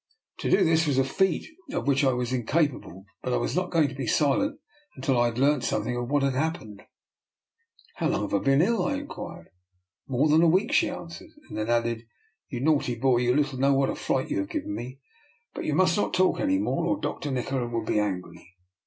[0.39, 3.55] To do this was a feat of which I was in capable, but I was
[3.55, 4.59] not going to be silent
[4.95, 6.81] until I had learnt something of what had happened.
[7.97, 9.49] How long have I been ill?" I inquired.
[10.07, 12.07] More than a week," she answered; and then added,"
[12.49, 14.97] You naughty boy, you little know what a fright you have given me.
[15.53, 17.29] But you must not talk any more, or Dr.
[17.29, 18.55] Nikola will be angry."